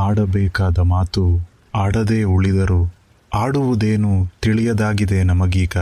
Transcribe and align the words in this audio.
ಆಡಬೇಕಾದ 0.00 0.78
ಮಾತು 0.90 1.24
ಆಡದೇ 1.74 2.22
ಉಳಿದರು 2.34 2.80
ಆಡುವುದೇನು 3.32 4.12
ತಿಳಿಯದಾಗಿದೆ 4.42 5.22
ನಮಗೀಗ 5.22 5.76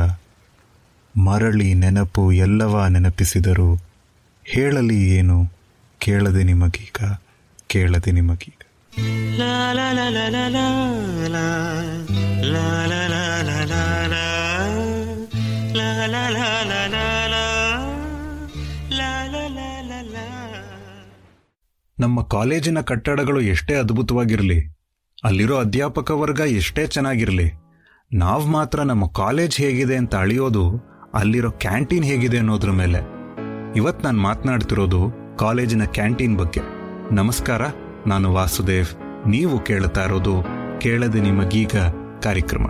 ಮರಳಿ 1.14 1.74
ನೆನಪು 1.74 2.32
ಎಲ್ಲವ 2.42 2.86
ನೆನಪಿಸಿದರು 2.86 3.70
ಹೇಳಲಿ 4.46 4.98
ಏನು 5.10 5.38
ಕೇಳದೆ 6.00 6.42
ನಿಮಗೀಗ 6.42 6.98
ಕೇಳದೆ 7.66 8.10
ನಿಮಗೀಗ 8.10 8.54
ನಮ್ಮ 22.00 22.22
ಕಾಲೇಜಿನ 22.22 22.80
ಕಟ್ಟಡಗಳು 22.80 23.40
ಎಷ್ಟೇ 23.40 23.74
ಅದ್ಭುತವಾಗಿರಲಿ, 23.74 24.76
ಅಲ್ಲಿರೋ 25.24 25.56
ಅಧ್ಯಾಪಕ 25.58 26.10
ವರ್ಗ 26.10 26.40
ಎಷ್ಟೇ 26.40 26.86
ಚೆನ್ನಾಗಿರಲಿ, 26.86 27.52
ನಾವು 28.14 28.46
ಮಾತ್ರ 28.46 28.82
ನಮ್ಮ 28.82 29.06
ಕಾಲೇಜ್ 29.06 29.60
ಹೇಗಿದೆ 29.60 29.96
ಅಂತ 29.96 30.14
ಅಳಿಯೋದು, 30.14 30.78
ಅಲ್ಲಿರೋ 31.14 31.50
ಕ್ಯಾಂಟೀನ್ 31.50 32.04
ಹೇಗಿದೆ 32.04 32.38
ಅನ್ನೋದ್ರ 32.38 32.70
ಮೇಲೆ. 32.70 32.98
ಇವತ್ತು 33.76 34.04
ನಾನು 34.04 34.20
ಮಾತನಾಡ್ತಿರೋದು 34.20 35.12
ಕಾಲೇಜಿನ 35.38 35.84
ಕ್ಯಾಂಟೀನ್ 35.84 36.38
ಬಗ್ಗೆ. 36.38 36.60
ನಮಸ್ಕಾರ, 37.14 37.62
ನಾನು 38.06 38.32
ವಾಸುದೇವ್. 38.32 39.28
ನೀವು 39.28 39.60
ಕೇಳ್ತಾ 39.60 40.04
ಇರೋದು 40.04 40.44
ಕೇಳದೆ 40.80 41.20
ನಿಮಗೀಗ 41.20 41.76
ಕಾರ್ಯಕ್ರಮ. 42.22 42.66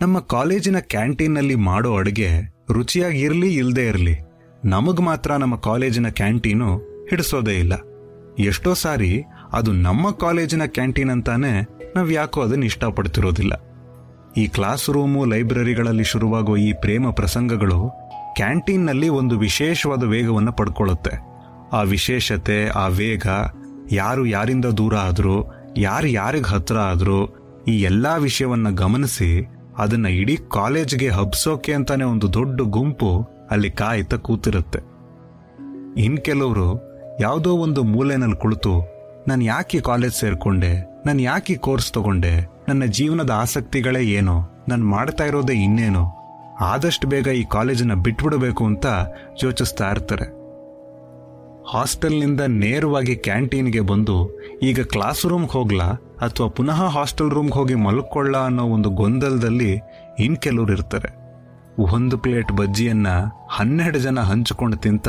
ನಮ್ಮ 0.00 0.20
ಕಾಲೇಜಿನ 0.20 0.78
ಕ್ಯಾಂಟೀನ್ನಲ್ಲಿ 0.78 1.54
ಮಾಡೋ 1.54 1.96
ಅಡುಗೆ 1.96 2.56
ರುಚಿಯಾಗಿರಲಿ 2.72 3.54
ಇಲ್ಲದೇ 3.54 3.88
ಇರಲಿ. 3.88 4.29
ನಮಗ್ 4.64 5.00
ಮಾತ್ರ 5.00 5.32
ನಮ್ಮ 5.36 5.56
ಕಾಲೇಜಿನ 5.56 6.08
ಕ್ಯಾಂಟೀನು 6.08 6.76
ಹಿಡಿಸೋದೇ 7.10 7.52
ಇಲ್ಲ. 7.52 7.72
ಎಷ್ಟೋ 8.38 8.74
ಸಾರಿ 8.74 9.24
ಅದು 9.52 9.72
ನಮ್ಮ 9.72 10.10
ಕಾಲೇಜಿನ 10.10 10.62
ಕ್ಯಾಂಟೀನ್ 10.66 11.10
ಅಂತಾನೆ 11.10 11.62
ನಾವು 11.96 12.10
ಯಾಕೋ 12.10 12.40
ಅದನ್ನ 12.40 12.64
ಇಷ್ಟಪಡ್ತಿರೋದಿಲ್ಲ. 12.64 13.52
ಈ 14.36 14.46
ಕ್ಲಾಸ್ 14.46 14.90
ರೂಮು, 14.90 15.24
ಲೈಬ್ರರಿಗಳಲ್ಲಿ 15.24 16.04
ಶುರುವಾಗೋ 16.04 16.56
ಈ 16.56 16.72
ಪ್ರೇಮ 16.72 17.10
ಪ್ರಸಂಗಗಳು 17.10 17.90
ಕ್ಯಾಂಟೀನ್ನಲ್ಲಿ 18.36 19.08
ಒಂದು 19.08 19.38
ವಿಶೇಷವಾದ 19.38 20.04
ವೇಗವನ್ನು 20.04 20.52
ಪಡ್ಕೊಳ್ಳುತ್ತೆ. 20.52 21.10
ಆ 21.72 21.82
ವಿಶೇಷತೆ, 21.82 22.68
ಆ 22.68 22.86
ವೇಗ, 22.86 23.26
ಯಾರು 23.92 24.26
ಯಾರಿಂದ 24.26 24.64
ದೂರ 24.64 24.96
ಆದರೂ, 24.96 25.54
ಯಾರು 25.78 26.06
ಯಾರಿಗೆ 26.06 26.50
ಹತ್ರ 26.50 26.78
ಆದರೂ, 26.78 27.26
ಈ 27.68 27.82
ಎಲ್ಲಾ 27.82 28.16
ವಿಷಯವನ್ನು 28.16 28.74
ಗಮನಿಸಿ 28.74 29.48
ಅದನ್ನ 29.78 30.06
ಇಡೀ 30.06 30.36
ಕಾಲೇಜ್ಗೆ 30.36 31.08
ಹಬ್ಸೋಕೆ 31.08 31.74
ಅಂತಾನೆ 31.74 32.04
ಒಂದು 32.04 32.32
ದೊಡ್ಡ 32.32 32.60
ಗುಂಪು 32.60 33.39
ಅಲ್ಲಿ 33.50 33.70
ಕಾಯ್ತಾ 33.70 34.16
ಕೂತಿರುತ್ತೆ. 34.16 34.78
ಇನ್ 35.96 36.18
ಕೆಲವರು 36.18 36.80
ಯಾವುದೋ 37.20 37.56
ಒಂದು 37.56 37.82
ಮೂಲೆನಲ್ಲಿ 37.82 38.36
ಕುಳಿತು, 38.36 39.00
ನಾನು 39.28 39.44
ಯಾಕೆ 39.44 39.80
ಕಾಲೇಜ್ 39.80 40.14
ಸೇರಿಕೊಂಡೆ? 40.14 41.02
ನಾನು 41.06 41.22
ಯಾಕೆ 41.22 41.54
ಕೋರ್ಸ್ 41.54 41.92
ತಗೊಂಡೆ? 41.92 42.50
ನನ್ನ 42.68 42.84
ಜೀವನದ 42.84 43.30
ಆಸಕ್ತಿಗಳೇ 43.30 44.02
ಏನು? 44.02 44.42
ನಾನು 44.68 44.84
ಮಾಡ್ತಾ 44.84 45.24
ಇರೋದೇ 45.24 45.52
ಇನ್ನೇನು? 45.52 46.06
ಆದಷ್ಟು 46.60 47.08
ಬೇಗ 47.08 47.26
ಈ 47.26 47.44
ಕಾಲೇಜನ್ನ 47.44 47.94
ಬಿಟ್ಬಿಡಬೇಕು 47.94 48.64
ಅಂತ 48.64 48.86
ಯೋಚಿಸ್ತಾ 49.44 49.90
ಇರ್ತಾರೆ. 49.90 50.40
ಹಾಸ್ಟೆಲ್ನಿಂದ 51.72 52.40
ನೇರವಾಗಿ 52.40 53.16
ಕ್ಯಾಂಟೀನ್ಗೆ 53.16 53.80
ಬಂದು, 53.80 54.40
ಈಗ 54.62 54.80
ಕ್ಲಾಸ್ 54.80 55.26
ರೂಮ್ಗೆ 55.26 55.52
ಹೋಗ್ಲಾ? 55.52 55.84
ಅಥವಾ 56.20 56.48
ಪುನಃ 56.48 56.84
ಹಾಸ್ಟೆಲ್ 56.84 57.30
ರೂಮ್ಗೆ 57.30 57.54
ಹೋಗಿ 57.54 57.74
ಮಲ್ಕೊಳ್ಳ 57.74 58.36
ಅನ್ನೋ 58.36 58.64
ಒಂದು 58.64 58.90
ಗೊಂದಲದಲ್ಲಿ 58.90 59.80
ಇನ್ 60.18 60.36
ಕೆಲವರು 60.36 60.72
ಇರ್ತಾರೆ. 60.72 61.20
ಒಂದು 61.78 62.18
ಪ್ಲೇಟ್ 62.18 62.52
ಬಜ್ಜಿಯನ್ನ 62.52 63.06
ಹನ್ನೆರಡು 63.50 63.98
ಜನ 63.98 64.20
ಹಂಚಿಕೊಂಡು 64.20 64.76
ತಿಂತ 64.76 65.08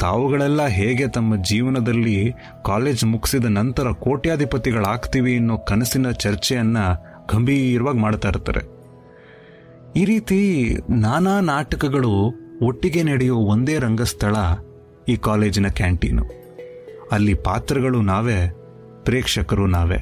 ತಾವುಗಳೆಲ್ಲ 0.00 0.66
ಹೇಗೆ 0.66 1.08
ತಮ್ಮ 1.08 1.42
ಜೀವನದಲ್ಲಿ 1.42 2.32
ಕಾಲೇಜ್ 2.64 3.04
ಮುಗಿಸಿದ 3.04 3.44
ನಂತರ 3.44 3.90
ಕೋಟ್ಯಾಧಿಪತಿಗಳಾಗ್ತೀವಿ 3.90 5.36
ಅನ್ನೋ 5.36 5.58
ಕನಸಿನ 5.58 6.10
ಚರ್ಚೆಯನ್ನ 6.10 6.78
ಗಂಭೀರವಾಗಿ 7.32 7.98
ಮಾಡ್ತಾ 7.98 8.28
ಇರ್ತಾರೆ. 8.28 8.76
ಈ 9.96 10.04
ರೀತಿ 10.04 10.72
ನಾನಾ 10.90 11.40
ನಾಟಕಗಳು 11.40 12.34
ಒಟ್ಟಿಗೆ 12.62 13.02
ನಡೆಯೋ 13.02 13.36
ಒಂದೇ 13.36 13.78
ರಂಗಸ್ಥಳ 13.78 14.36
ಈ 15.08 15.16
ಕಾಲೇಜಿನ 15.16 15.68
ಕ್ಯಾಂಟೀನು. 15.68 16.24
ಅಲ್ಲಿ 17.12 17.34
ಪಾತ್ರಗಳು 17.34 18.02
ನಾವೇ, 18.02 18.52
ಪ್ರೇಕ್ಷಕರು 19.04 19.66
ನಾವೇ. 19.66 19.98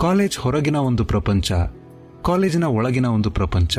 ಕಾಲೇಜ್ 0.00 0.38
ಹೊರಗಿನ 0.38 0.76
ಒಂದು 0.76 1.04
ಪ್ರಪಂಚ, 1.04 1.52
ಕಾಲೇಜಿನ 2.24 2.64
ಒಳಗಿನ 2.64 3.06
ಒಂದು 3.06 3.30
ಪ್ರಪಂಚ. 3.30 3.78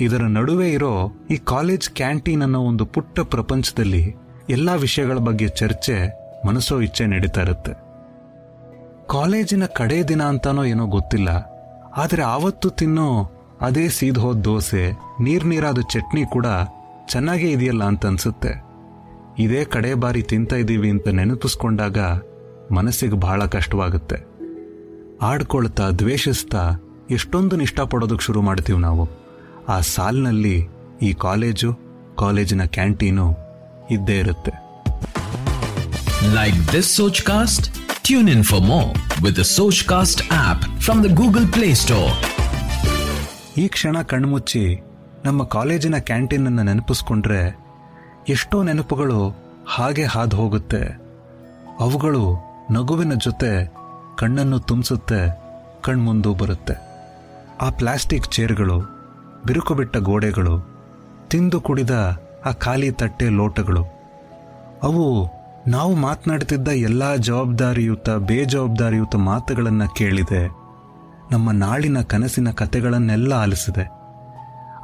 ಇದರ 0.00 0.22
ನಡುವೆ 0.22 0.72
ಇರೋ 0.72 1.12
ಈ 1.30 1.36
ಕಾಲೇಜ್ 1.36 1.88
ಕ್ಯಾಂಟೀನ್ 1.88 2.42
ಅನ್ನೋ 2.42 2.60
ಒಂದು 2.60 2.86
ಪುಟ್ಟ 2.86 3.20
ಪ್ರಪಂಚದಲ್ಲಿ 3.20 4.16
ಎಲ್ಲ 4.50 4.74
ವಿಷಯಗಳ 4.74 5.18
ಬಗ್ಗೆ 5.18 5.48
ಚರ್ಚೆ 5.48 6.08
ಮನಸ್ಸೋ 6.46 6.80
ಇಚ್ಛೆ 6.80 7.06
ನಡೀತಾ 7.06 7.40
ಇರುತ್ತೆ. 7.40 7.72
ಕಾಲೇಜಿನ 9.08 9.66
ಕಡೇ 9.66 10.02
ದಿನ 10.02 10.22
ಅಂತಾನೋ 10.22 10.64
ಏನೋ 10.64 10.86
ಗೊತ್ತಿಲ್ಲ. 10.86 11.28
ಆದರೆ 11.96 12.22
ಆವತ್ತು 12.22 12.70
ತಿನ್ನೋ 12.70 13.30
ಅದೇ 13.60 13.88
ಸೀದ್ 13.88 14.18
ಹೋದ್ 14.18 14.44
ದೋಸೆ, 14.44 14.92
ನೀರ್ 15.20 15.46
ನೀರಾದ 15.46 15.78
ಚಟ್ನಿ 15.80 16.30
ಕೂಡ 16.30 16.46
ಚೆನ್ನಾಗೇ 17.08 17.50
ಇದೆಯಲ್ಲ 17.50 17.84
ಅಂತ 17.84 18.06
ಅನ್ಸುತ್ತೆ. 18.06 18.64
ಇದೇ 19.38 19.64
ಕಡೆ 19.64 19.94
ಬಾರಿ 19.94 20.22
ತಿಂತ 20.22 20.52
ಇದ್ದೀವಿ 20.52 20.90
ಅಂತ 20.90 21.08
ನೆನಪಿಸ್ಕೊಂಡಾಗ 21.08 21.98
ಮನಸ್ಸಿಗೆ 22.72 23.16
ಬಹಳ 23.16 23.46
ಕಷ್ಟವಾಗುತ್ತೆ. 23.46 24.26
ಆಡ್ಕೊಳ್ತಾ, 25.22 25.90
ದ್ವೇಷಿಸ್ತಾ 25.90 26.80
ಎಷ್ಟೊಂದು 27.10 27.60
ಇಷ್ಟಪಡೋದಕ್ಕೆ 27.60 28.24
ಶುರು 28.24 28.42
ಮಾಡ್ತೀವಿ 28.42 28.78
ನಾವು. 28.78 29.25
ಆ 29.68 29.80
ಸಾಲಿನಲ್ಲಿ 29.80 30.68
ಈ 31.02 31.12
ಕಾಲೇಜು 31.12 31.70
ಕಾಲೇಜಿನ 32.18 32.64
ಕ್ಯಾಂಟೀನು 32.64 33.36
ಇದ್ದೇ 33.90 34.18
ಇರುತ್ತೆ. 34.18 34.52
Like 36.34 36.72
this 36.72 36.96
Sochcast 37.22 37.74
tune 38.02 38.28
in 38.28 38.44
for 38.44 38.62
more 38.62 38.94
with 39.24 39.44
Sochcast 39.84 40.32
app 40.32 40.80
from 40.80 41.04
the 41.04 41.06
Google 41.14 41.48
play 41.48 41.74
store 41.74 42.14
ಈ 43.58 43.68
ಕ್ಷಣ 43.68 44.02
ಕಣ್ಮುಚ್ಚಿ 44.02 44.82
ನಮ್ಮ 45.24 45.44
ಕಾಲೇಜಿನ 45.44 45.98
ಕ್ಯಾಂಟೀನನ್ನು 45.98 46.62
ನೆನಪಿಸ್ಕೊಂಡ್ರೆ 46.62 47.58
ಎಷ್ಟೋ 48.28 48.62
ನೆನಪುಗಳು 48.62 49.20
ಹಾಗೆ 49.66 50.04
ಹಾದು 50.04 50.36
ಹೋಗುತ್ತೆ. 50.36 50.82
ಅವುಗಳು 51.80 52.24
ನಗುವಿನ 52.70 53.14
ಜೊತೆ 53.14 53.72
ಕಣ್ಣನ್ನು 54.18 54.58
ತುಂಬಿಸುತ್ತೆ 54.58 55.20
ಕಣ್ಮುಂದು 55.82 56.34
ಬರುತ್ತೆ. 56.34 56.74
ಆ 57.60 57.70
ಪ್ಲಾಸ್ಟಿಕ್ 57.70 58.26
ಚೇರ್ಗಳು 58.26 58.95
ಬಿರುಕು 59.46 59.74
ಬಿಟ್ಟ 59.74 59.96
ಗೋಡೆಗಳು, 59.96 60.54
ತಿಂದು 61.28 61.60
ಕುಡಿದ 61.60 61.94
ಆ 62.46 62.52
ಖಾಲಿ 62.52 62.90
ತಟ್ಟೆ 62.90 63.28
ಲೋಟಗಳು. 63.28 63.82
ಅವು 64.82 65.04
ನಾವು 65.68 65.94
ಮಾತನಾಡ್ತಿದ್ದ 65.94 66.68
ಎಲ್ಲ 66.68 67.14
ಜವಾಬ್ದಾರಿಯುತ, 67.16 68.10
ಬೇಜವಾಬ್ದಾರಿಯುತ 68.10 69.16
ಮಾತುಗಳನ್ನು 69.16 69.94
ಕೇಳಿದೆ. 69.94 70.42
ನಮ್ಮ 71.32 71.50
ನಾಳಿನ 71.50 72.00
ಕನಸಿನ 72.02 72.50
ಕತೆಗಳನ್ನೆಲ್ಲ 72.50 73.32
ಆಲಿಸಿದೆ. 73.32 73.84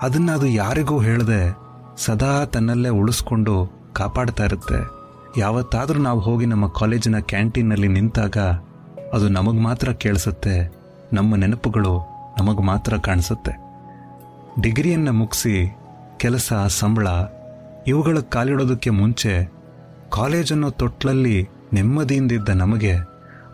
ಅದನ್ನು 0.03 0.33
ಅದು 0.33 0.47
ಯಾರಿಗೂ 0.47 0.99
ಹೇಳದೆ 0.99 1.43
ಸದಾ 1.97 2.44
ತನ್ನಲ್ಲೇ 2.44 2.89
ಉಳಿಸ್ಕೊಂಡು 2.89 3.55
ಕಾಪಾಡ್ತಾ 3.93 4.44
ಇರುತ್ತೆ. 4.44 4.81
ಯಾವತ್ತಾದರೂ 5.41 6.00
ನಾವು 6.00 6.21
ಹೋಗಿ 6.21 6.47
ನಮ್ಮ 6.47 6.69
ಕಾಲೇಜಿನ 6.69 7.19
ಕ್ಯಾಂಟೀನಲ್ಲಿ 7.19 7.89
ನಿಂತಾಗ 7.89 8.39
ಅದು 9.12 9.29
ನಮಗೆ 9.29 9.61
ಮಾತ್ರ 9.61 9.93
ಕೇಳಿಸುತ್ತೆ, 9.93 10.56
ನಮ್ಮ 11.12 11.37
ನೆನಪುಗಳು 11.37 11.94
ನಮಗೆ 12.39 12.62
ಮಾತ್ರ 12.62 12.97
ಕಾಣಿಸುತ್ತೆ. 12.97 13.62
ಡಿಗ್ರಿಯನ್ನ 14.61 15.09
ಮುಗಿಸಿ 15.09 15.77
ಕೆಲಸ, 16.17 16.53
ಸಂಬಳ 16.69 17.07
ಇವುಗಳ 17.87 18.19
ಕಾಲಿಡೋದಕ್ಕೆ 18.19 18.91
ಮುಂಚೆ 18.91 19.53
ಕಾಲೇಜನ್ನು 20.11 20.71
ತೊಟ್ಲಲ್ಲಿ 20.71 21.49
ನೆಮ್ಮದಿಯಿಂದಿದ್ದ 21.73 22.49
ನಮಗೆ 22.49 22.97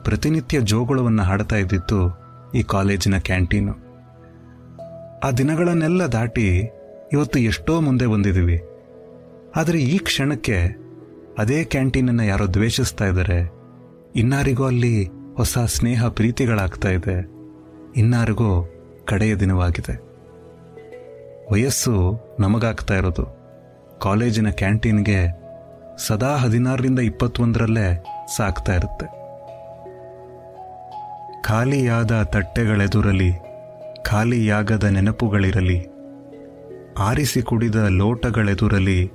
ಪ್ರತಿನಿತ್ಯ 0.02 0.60
ಜೋಗುಳವನ್ನು 0.60 1.22
ಹಾಡ್ತಾ 1.22 1.56
ಇದ್ದಿತ್ತು 1.56 2.20
ಈ 2.54 2.62
ಕಾಲೇಜಿನ 2.62 3.18
ಕ್ಯಾಂಟೀನು. 3.18 3.72
ಆ 5.24 5.30
ದಿನಗಳನ್ನೆಲ್ಲ 5.30 6.02
ದಾಟಿ 6.02 6.70
ಇವತ್ತು 7.12 7.38
ಎಷ್ಟೋ 7.38 7.80
ಮುಂದೆ 7.80 8.06
ಬಂದಿದ್ದೀವಿ. 8.06 8.60
ಆದರೆ 9.56 9.78
ಈ 9.78 9.98
ಕ್ಷಣಕ್ಕೆ 9.98 10.76
ಅದೇ 11.38 11.64
ಕ್ಯಾಂಟೀನನ್ನು 11.64 12.22
ಯಾರೋ 12.22 12.46
ದ್ವೇಷಿಸ್ತಾ 12.46 13.06
ಇದ್ದಾರೆ. 13.06 13.50
ಇನ್ನಾರಿಗೂ 14.16 14.64
ಅಲ್ಲಿ 14.64 15.08
ಹೊಸ 15.36 15.58
ಸ್ನೇಹ, 15.58 16.06
ಪ್ರೀತಿಗಳಾಗ್ತಾ 16.06 16.88
ಇದೆ. 16.88 17.30
ಇನ್ನಾರಿಗೂ 17.96 18.72
ಕಡೆಯ 19.04 19.36
ದಿನವಾಗಿದೆ. 19.36 20.07
ವಯಸ್ಸು 21.52 22.20
ನಮಗಾಗ್ತಾ 22.40 22.94
ಇರೋದು. 22.94 23.24
ಕಾಲೇಜಿನ 23.98 24.50
ಕ್ಯಾಂಟೀನ್ಗೆ 24.50 25.20
ಸದಾ 26.06 26.36
ಹದಿನಾರರಿಂದ 26.36 26.98
ಇಪ್ಪತ್ತೊಂದರಲ್ಲೇ 26.98 28.04
ಸಾಕ್ತಾ 28.36 28.74
ಇರುತ್ತೆ. 28.74 29.06
ಖಾಲಿಯಾದ 31.42 32.22
ತಟ್ಟೆಗಳೆದುರಲಿ 32.22 33.32
ಖಾಲಿಯಾಗದ 34.02 34.84
ನೆನಪುಗಳಿರಲಿ, 34.84 35.86
ಆರಿಸಿ 36.98 37.42
ಕುಡಿದ 37.42 37.76
ಲೋಟಗಳೆದುರಲಿ, 37.76 39.10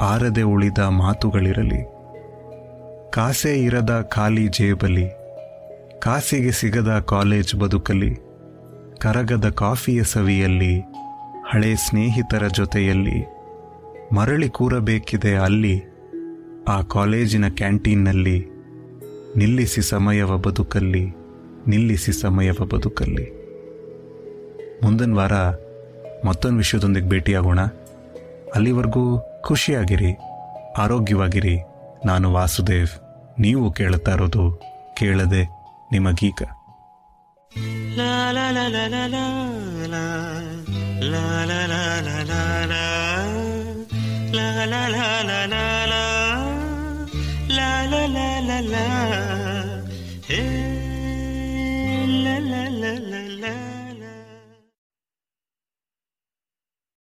ಆರದೆ 0.00 0.42
ಉಳಿದ 0.42 0.78
ಮಾತುಗಳಿರಲಿ, 0.78 1.84
ಕಾಸೆ 3.10 3.64
ಇರದ 3.64 4.08
ಖಾಲಿ 4.08 4.48
ಜೇಬಲಿ 4.48 5.08
ಕಾಸಿಗೆ 5.98 6.50
ಸಿಗದ 6.50 6.98
ಕಾಲೇಜ್ 6.98 7.54
ಬದುಕಲಿ 7.54 8.14
ಕರಗದ 8.98 9.48
ಕಾಫಿಯ 9.48 10.04
ಸವಿಯಲ್ಲಿ 10.04 10.80
ಹಳೆ 11.52 11.74
ಸ್ನೇಹಿತರ 11.74 12.46
ಜೊತೆಯಲ್ಲಿ 12.46 13.26
ಮರಳಿ 14.14 14.48
ಕೂರಬೇಕಿದೆ 14.48 15.36
ಅಲ್ಲಿ, 15.36 15.74
ಆ 16.68 16.80
ಕಾಲೇಜಿನ 16.80 17.48
ಕ್ಯಾಂಟೀನ್ನಲ್ಲಿ 17.48 18.38
ನಿಲ್ಲಿಸಿ 19.36 19.82
ಸಮಯವ 19.82 20.36
ಬದುಕಲ್ಲಿ, 20.36 21.04
ನಿಲ್ಲಿಸಿ 21.68 22.12
ಸಮಯವ 22.12 22.64
ಬದುಕಲ್ಲಿ. 22.64 23.26
ಮುಂದಿನ 24.84 25.14
ವಾರ 25.14 25.34
ಮತ್ತೊಂದು 26.26 26.56
ವಿಷಯದೊಂದಿಗೆ 26.56 27.08
ಭೇಟಿಯಾಗೋಣ. 27.08 27.60
ಅಲ್ಲಿವರೆಗೂ 28.54 29.04
ಖುಷಿಯಾಗಿರಿ, 29.40 30.12
ಆರೋಗ್ಯವಾಗಿರಿ. 30.78 31.56
ನಾನು 32.06 32.32
ವಾಸುದೇವ್, 32.32 32.94
ನೀವು 33.40 33.72
ಕೇಳುತ್ತಾ 33.72 34.14
ಇರೋದು 34.14 34.44
ಕೇಳದೆ 34.96 35.42
ನಿಮಗೀಗ. 35.92 36.42
La 41.00 41.46
la 41.46 41.66
la 41.66 42.00
la 42.02 42.24
la 42.24 42.66
la. 42.66 42.84
La 44.32 44.66
la 44.66 44.88
la 44.88 45.22
la 45.22 45.46
la 45.46 45.86
la. 45.92 46.04
La 47.48 47.86
la 47.86 48.06
la 48.06 48.40
la 48.42 48.60
la. 48.60 48.86
Hey 50.28 50.79